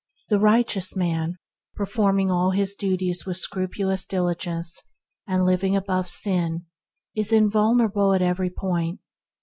The 0.29 0.39
righteous 0.39 0.95
man, 0.95 1.37
performing 1.75 2.31
all 2.31 2.49
his 2.49 2.75
work 2.81 2.99
with 3.27 3.37
scrupulous 3.37 4.07
diligence, 4.07 4.81
and 5.27 5.45
living 5.45 5.75
above 5.75 6.09
sin, 6.09 6.65
is 7.15 7.31
invulnerable 7.31 8.11
at 8.15 8.21
every 8.23 8.49
point. 8.49 8.99